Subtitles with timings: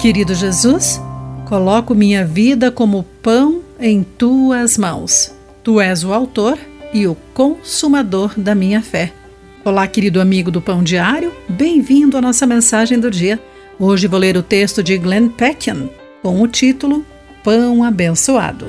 [0.00, 0.98] Querido Jesus,
[1.46, 5.30] coloco minha vida como pão em tuas mãos.
[5.62, 6.58] Tu és o autor
[6.90, 9.12] e o consumador da minha fé.
[9.62, 13.38] Olá, querido amigo do Pão Diário, bem-vindo à nossa mensagem do dia.
[13.78, 15.90] Hoje vou ler o texto de Glenn Peckin
[16.22, 17.04] com o título
[17.44, 18.64] Pão Abençoado.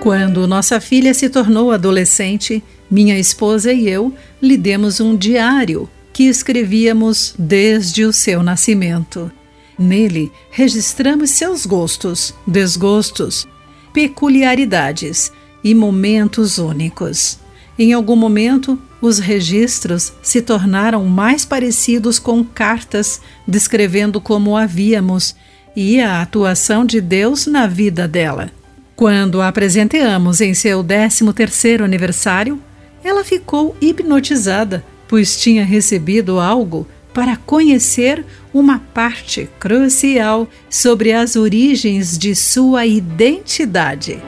[0.00, 5.88] Quando nossa filha se tornou adolescente, minha esposa e eu lhe demos um diário
[6.18, 9.30] que escrevíamos desde o seu nascimento.
[9.78, 13.46] Nele registramos seus gostos, desgostos,
[13.92, 15.30] peculiaridades
[15.62, 17.38] e momentos únicos.
[17.78, 25.36] Em algum momento, os registros se tornaram mais parecidos com cartas descrevendo como a víamos
[25.76, 28.50] e a atuação de Deus na vida dela.
[28.96, 32.60] Quando a apresenteamos em seu 13º aniversário,
[33.04, 42.16] ela ficou hipnotizada, pois tinha recebido algo para conhecer uma parte crucial sobre as origens
[42.16, 44.22] de sua identidade.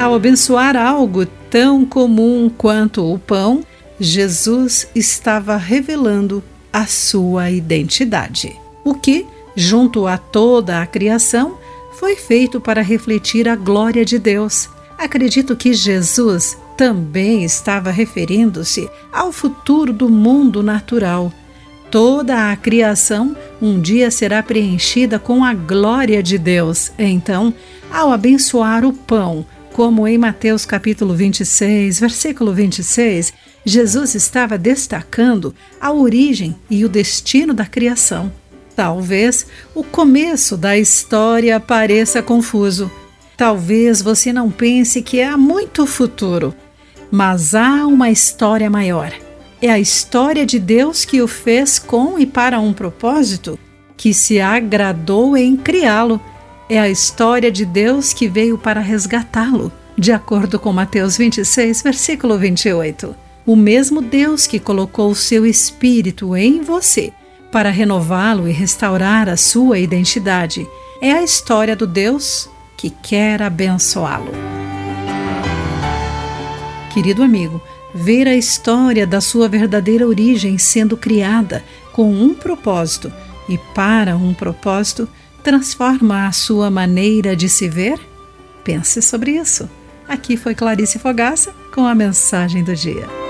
[0.00, 3.62] Ao abençoar algo tão comum quanto o pão,
[4.00, 8.56] Jesus estava revelando a sua identidade.
[8.84, 11.56] O que, junto a toda a criação,
[12.00, 14.68] foi feito para refletir a glória de Deus.
[15.02, 21.32] Acredito que Jesus também estava referindo-se ao futuro do mundo natural.
[21.90, 26.92] Toda a criação um dia será preenchida com a glória de Deus.
[26.96, 27.52] Então,
[27.90, 33.32] ao abençoar o pão, como em Mateus capítulo 26, versículo 26,
[33.66, 38.32] Jesus estava destacando a origem e o destino da criação.
[38.76, 42.88] Talvez o começo da história pareça confuso.
[43.36, 46.54] Talvez você não pense que há muito futuro.
[47.10, 49.12] Mas há uma história maior.
[49.60, 53.58] É a história de Deus que o fez com e para um propósito,
[53.96, 56.20] que se agradou em criá-lo
[56.72, 62.38] é a história de Deus que veio para resgatá-lo, de acordo com Mateus 26, versículo
[62.38, 63.14] 28.
[63.44, 67.12] O mesmo Deus que colocou o seu espírito em você
[67.50, 70.66] para renová-lo e restaurar a sua identidade
[70.98, 72.48] é a história do Deus
[72.82, 74.32] que quer abençoá-lo.
[76.92, 77.62] Querido amigo,
[77.94, 81.62] ver a história da sua verdadeira origem sendo criada
[81.92, 83.12] com um propósito
[83.48, 85.08] e para um propósito
[85.44, 88.00] transforma a sua maneira de se ver?
[88.64, 89.70] Pense sobre isso.
[90.08, 93.21] Aqui foi Clarice Fogaça com a mensagem do dia.